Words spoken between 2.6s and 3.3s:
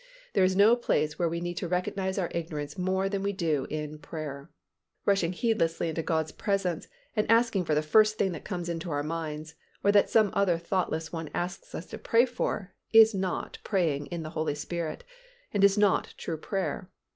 more than